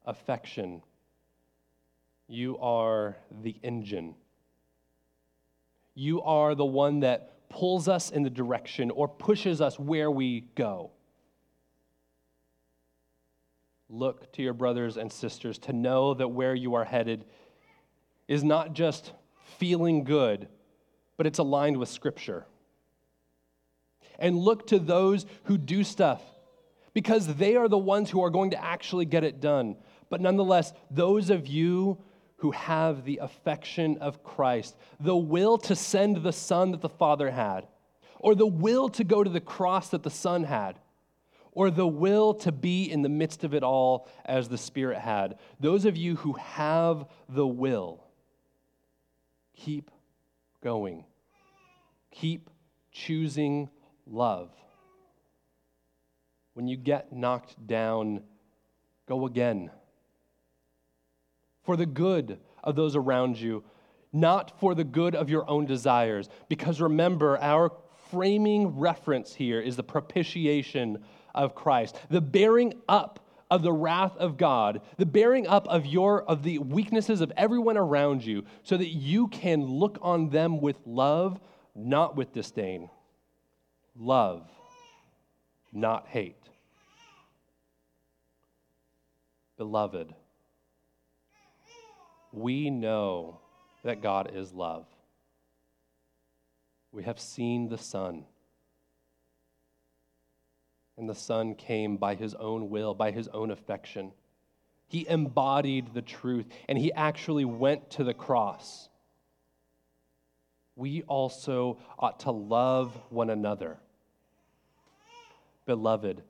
[0.05, 0.83] Affection
[2.29, 4.15] you are the engine.
[5.95, 10.43] You are the one that pulls us in the direction or pushes us where we
[10.55, 10.91] go.
[13.89, 17.25] Look to your brothers and sisters to know that where you are headed
[18.29, 19.13] is not just
[19.57, 20.49] feeling good,
[21.17, 22.45] but it's aligned with Scripture.
[24.19, 26.23] And look to those who do stuff
[26.93, 29.77] because they are the ones who are going to actually get it done.
[30.11, 31.99] But nonetheless, those of you
[32.39, 37.31] who have the affection of Christ, the will to send the Son that the Father
[37.31, 37.67] had,
[38.21, 40.79] or the will to go to the cross that the Son had,
[41.53, 45.39] or the will to be in the midst of it all as the Spirit had.
[45.61, 48.05] Those of you who have the will,
[49.57, 49.91] keep
[50.63, 51.05] going.
[52.11, 52.51] Keep
[52.93, 53.69] choosing
[54.11, 54.51] love.
[56.55, 58.23] When you get knocked down,
[59.07, 59.71] go again
[61.69, 63.63] for the good of those around you,
[64.11, 66.31] not for the good of your own desires.
[66.49, 67.71] Because remember, our
[68.11, 71.05] framing reference here is the propitiation
[71.35, 76.23] of Christ, the bearing up of the wrath of God, the bearing up of your
[76.23, 80.79] of the weaknesses of everyone around you so that you can look on them with
[80.87, 81.39] love,
[81.75, 82.89] not with disdain.
[83.99, 84.49] Love,
[85.73, 86.37] not hate.
[89.57, 90.15] Beloved,
[92.33, 93.41] we know
[93.83, 94.87] that God is love.
[96.93, 98.25] We have seen the Son.
[100.97, 104.13] And the Son came by his own will, by his own affection.
[104.87, 108.89] He embodied the truth, and he actually went to the cross.
[110.77, 113.79] We also ought to love one another.
[115.69, 116.23] Beloved,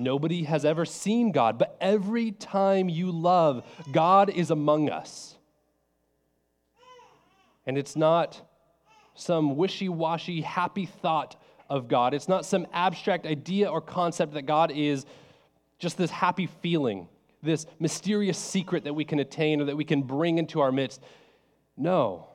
[0.00, 5.36] Nobody has ever seen God, but every time you love, God is among us.
[7.66, 8.40] And it's not
[9.14, 11.36] some wishy washy, happy thought
[11.68, 12.14] of God.
[12.14, 15.04] It's not some abstract idea or concept that God is
[15.78, 17.06] just this happy feeling,
[17.42, 21.02] this mysterious secret that we can attain or that we can bring into our midst.
[21.76, 22.26] No.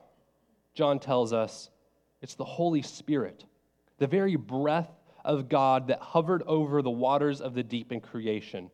[0.76, 1.72] John tells us
[2.22, 3.44] it's the Holy Spirit,
[3.98, 4.92] the very breath
[5.26, 8.72] of God that hovered over the waters of the deep in creation.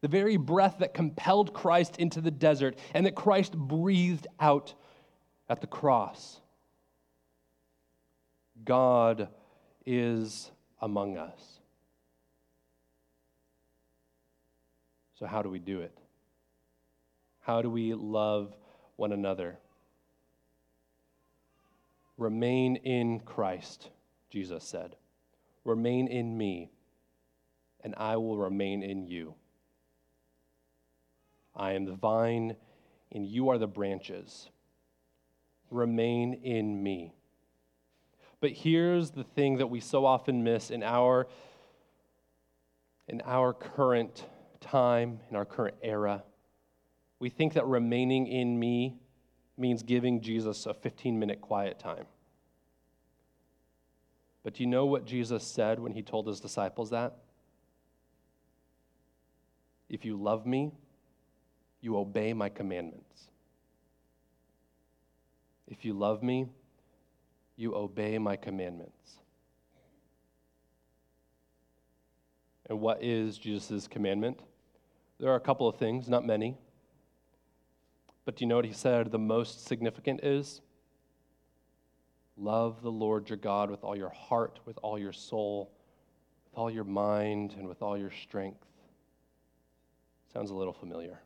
[0.00, 4.74] The very breath that compelled Christ into the desert and that Christ breathed out
[5.48, 6.40] at the cross.
[8.64, 9.28] God
[9.86, 11.60] is among us.
[15.18, 15.96] So, how do we do it?
[17.40, 18.54] How do we love
[18.96, 19.58] one another?
[22.16, 23.90] Remain in Christ,
[24.30, 24.96] Jesus said.
[25.64, 26.70] Remain in me,
[27.82, 29.34] and I will remain in you.
[31.56, 32.56] I am the vine,
[33.12, 34.48] and you are the branches.
[35.70, 37.14] Remain in me.
[38.40, 41.28] But here's the thing that we so often miss in our,
[43.08, 44.26] in our current
[44.60, 46.24] time, in our current era.
[47.20, 48.98] We think that remaining in me
[49.56, 52.06] means giving Jesus a 15 minute quiet time.
[54.44, 57.16] But do you know what Jesus said when he told his disciples that?
[59.88, 60.72] If you love me,
[61.80, 63.30] you obey my commandments.
[65.66, 66.46] If you love me,
[67.56, 69.16] you obey my commandments.
[72.68, 74.40] And what is Jesus' commandment?
[75.18, 76.56] There are a couple of things, not many.
[78.24, 80.60] But do you know what he said the most significant is?
[82.36, 85.70] Love the Lord your God with all your heart, with all your soul,
[86.44, 88.64] with all your mind, and with all your strength.
[90.32, 91.20] Sounds a little familiar.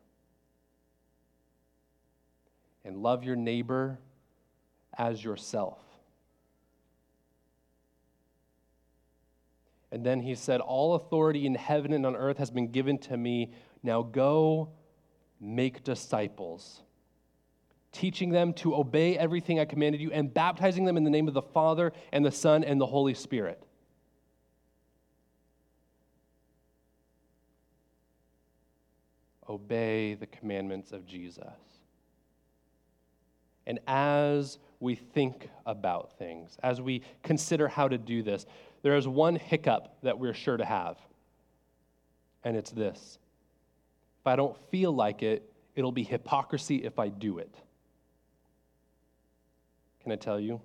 [2.85, 3.99] And love your neighbor
[4.97, 5.79] as yourself.
[9.91, 13.17] And then he said, All authority in heaven and on earth has been given to
[13.17, 13.51] me.
[13.81, 14.69] Now go
[15.39, 16.81] make disciples,
[17.91, 21.33] teaching them to obey everything I commanded you, and baptizing them in the name of
[21.33, 23.61] the Father and the Son and the Holy Spirit.
[29.47, 31.45] Obey the commandments of Jesus.
[33.65, 38.45] And as we think about things, as we consider how to do this,
[38.81, 40.97] there is one hiccup that we're sure to have,
[42.43, 43.17] and it's this.
[44.21, 47.53] If I don't feel like it, it'll be hypocrisy if I do it.
[50.09, 50.59] Can I tell you?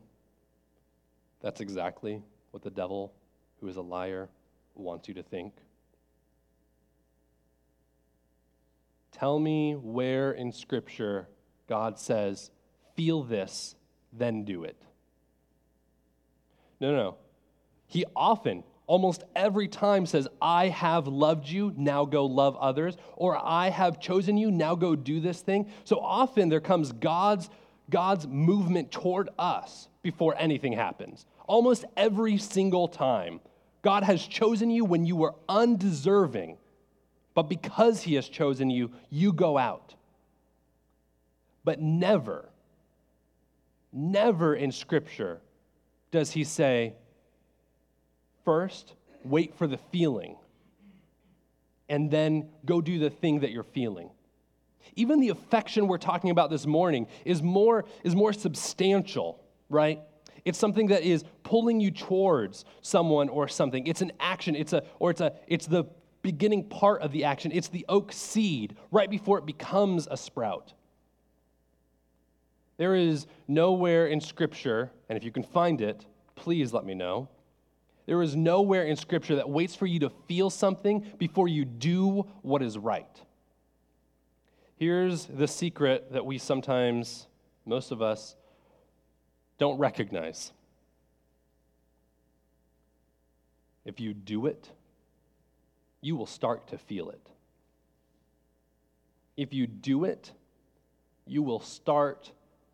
[1.42, 3.12] That's exactly what the devil,
[3.60, 4.30] who is a liar,
[4.74, 5.52] wants you to think.
[9.12, 11.28] Tell me where in Scripture
[11.68, 12.52] God says,
[12.96, 13.74] feel this,
[14.14, 14.80] then do it.
[16.80, 17.16] No, no, no.
[17.86, 23.36] He often, almost every time, says, I have loved you, now go love others, or
[23.36, 25.70] I have chosen you, now go do this thing.
[25.84, 27.50] So often there comes God's,
[27.90, 31.26] God's movement toward us before anything happens.
[31.46, 33.40] Almost every single time.
[33.82, 36.56] God has chosen you when you were undeserving,
[37.34, 39.94] but because He has chosen you, you go out.
[41.64, 42.48] But never,
[43.92, 45.40] never in Scripture
[46.10, 46.94] does He say,
[48.44, 50.36] First, wait for the feeling,
[51.88, 54.10] and then go do the thing that you're feeling.
[54.96, 60.00] Even the affection we're talking about this morning is more, is more substantial, right?
[60.44, 63.86] It's something that is pulling you towards someone or something.
[63.86, 65.84] It's an action, it's a, or it's a, it's the
[66.22, 67.52] beginning part of the action.
[67.52, 70.72] It's the oak seed right before it becomes a sprout.
[72.76, 76.04] There is nowhere in Scripture, and if you can find it,
[76.34, 77.28] please let me know,
[78.06, 82.26] there is nowhere in Scripture that waits for you to feel something before you do
[82.42, 83.20] what is right.
[84.84, 87.26] Here's the secret that we sometimes,
[87.64, 88.36] most of us,
[89.56, 90.52] don't recognize.
[93.86, 94.68] If you do it,
[96.02, 97.30] you will start to feel it.
[99.38, 100.32] If you do it,
[101.26, 102.32] you will start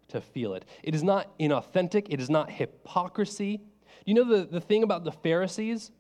[0.09, 0.65] to feel it.
[0.83, 3.61] It is not inauthentic, it is not hypocrisy,
[4.05, 5.93] you know the, the thing about the Pharisees?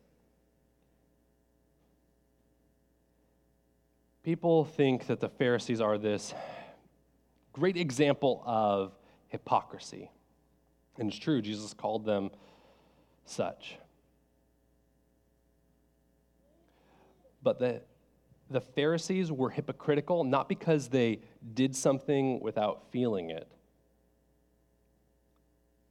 [4.22, 6.34] People think that the Pharisees are this
[7.52, 8.92] great example of
[9.28, 10.10] hypocrisy.
[10.98, 12.30] And it's true, Jesus called them
[13.24, 13.76] such.
[17.42, 17.80] But the,
[18.50, 21.20] the Pharisees were hypocritical not because they
[21.54, 23.48] did something without feeling it.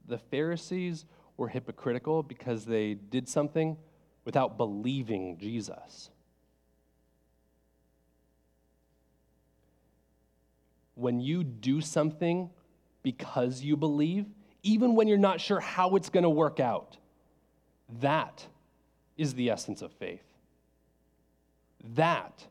[0.07, 1.05] The Pharisees
[1.37, 3.77] were hypocritical because they did something
[4.25, 6.11] without believing Jesus.
[10.99, 12.49] When you do something
[13.03, 14.25] because you believe,
[14.63, 16.97] even when you're not sure how it's going to work out,
[18.01, 18.45] that
[19.17, 20.23] is the essence of faith.
[21.95, 22.45] That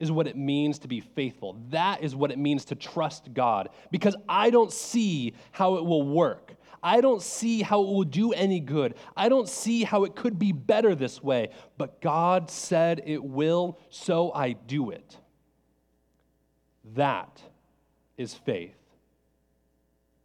[0.00, 1.56] is what it means to be faithful.
[1.70, 6.02] That is what it means to trust God because I don't see how it will
[6.02, 6.54] work.
[6.82, 8.94] I don't see how it will do any good.
[9.16, 11.50] I don't see how it could be better this way.
[11.78, 15.16] But God said it will, so I do it.
[16.94, 17.40] That
[18.16, 18.76] is faith,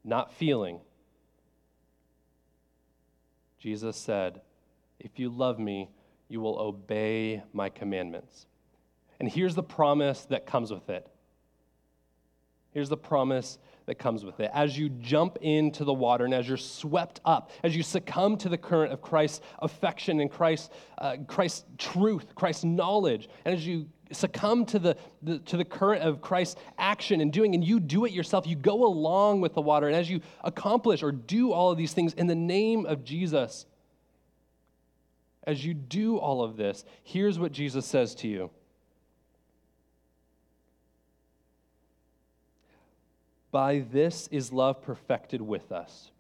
[0.04, 0.80] not feeling.
[3.60, 4.42] Jesus said,
[5.00, 5.90] If you love me,
[6.28, 8.46] you will obey my commandments.
[9.20, 11.08] And here's the promise that comes with it.
[12.72, 14.50] Here's the promise that comes with it.
[14.54, 18.50] As you jump into the water and as you're swept up, as you succumb to
[18.50, 23.88] the current of Christ's affection and Christ's, uh, Christ's truth, Christ's knowledge, and as you
[24.14, 28.06] succumb to the, the, to the current of Christ's action and doing, and you do
[28.06, 31.72] it yourself, you go along with the water, and as you accomplish or do all
[31.72, 33.66] of these things in the name of Jesus,
[35.44, 38.50] as you do all of this, here's what Jesus says to you.
[43.52, 46.12] By this is love perfected with us,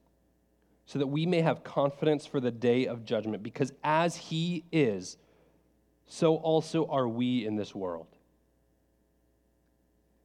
[0.85, 5.17] so that we may have confidence for the day of judgment, because as He is,
[6.11, 8.07] so also are we in this world.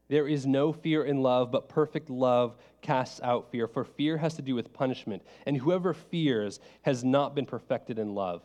[0.09, 4.35] There is no fear in love, but perfect love casts out fear, for fear has
[4.35, 8.43] to do with punishment, and whoever fears has not been perfected in love.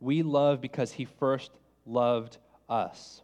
[0.00, 1.50] We love because he first
[1.86, 2.36] loved
[2.68, 3.22] us.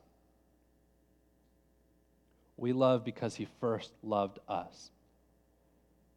[2.56, 4.90] We love because he first loved us.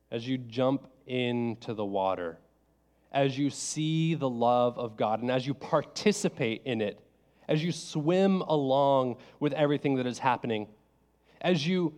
[0.09, 2.38] As you jump into the water,
[3.12, 6.99] as you see the love of God, and as you participate in it,
[7.47, 10.68] as you swim along with everything that is happening,
[11.41, 11.93] as you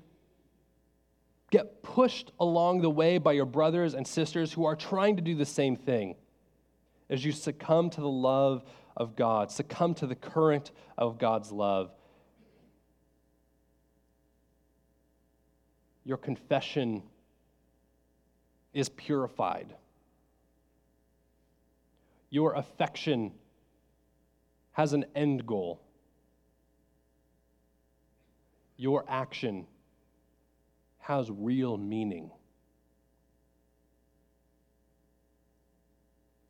[1.49, 5.35] get pushed along the way by your brothers and sisters who are trying to do
[5.35, 6.15] the same thing
[7.09, 8.63] as you succumb to the love
[8.95, 11.91] of God, succumb to the current of God's love.
[16.05, 17.01] Your confession
[18.73, 19.73] is purified.
[22.29, 23.31] Your affection
[24.73, 25.81] has an end goal.
[28.77, 29.67] Your action
[30.99, 32.31] has real meaning.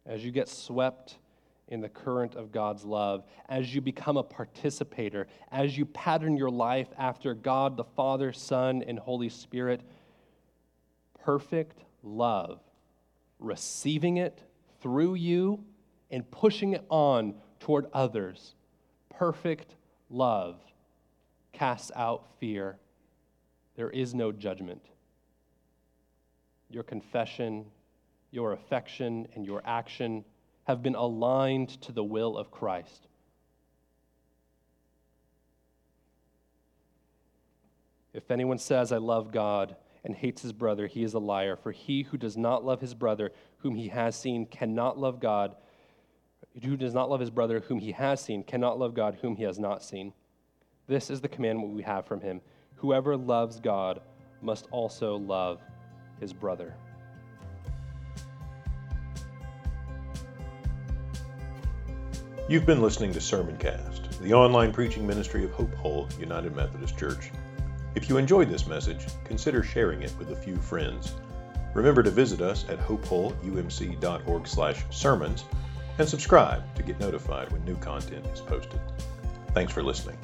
[0.09, 1.19] as you get swept
[1.67, 6.49] in the current of God's love, as you become a participator, as you pattern your
[6.49, 9.81] life after God the Father, Son, and Holy Spirit,
[11.23, 12.59] perfect love,
[13.37, 14.41] receiving it
[14.81, 15.63] through you
[16.11, 18.55] and pushing it on toward others.
[19.09, 19.75] Perfect
[20.09, 20.59] love
[21.51, 22.77] casts out fear.
[23.75, 24.81] There is no judgment.
[26.69, 27.65] Your confession
[28.31, 30.23] your affection, and your action
[30.65, 33.07] have been aligned to the will of Christ.
[38.13, 41.55] If anyone says, I love God, and hates his brother, he is a liar.
[41.55, 45.55] For he who does not love his brother, whom he has seen, cannot love God.
[46.63, 49.43] Who does not love his brother, whom he has seen, cannot love God, whom he
[49.43, 50.13] has not seen.
[50.87, 52.41] This is the commandment we have from him.
[52.75, 54.01] Whoever loves God
[54.41, 55.61] must also love
[56.19, 56.75] his brother.
[62.49, 67.29] You've been listening to Sermoncast, the online preaching ministry of Hope Hull United Methodist Church.
[67.93, 71.13] If you enjoyed this message, consider sharing it with a few friends.
[71.75, 75.43] Remember to visit us at hopehullumc.org/sermons
[75.99, 78.79] and subscribe to get notified when new content is posted.
[79.53, 80.17] Thanks for listening.